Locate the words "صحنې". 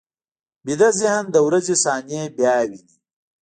1.83-2.21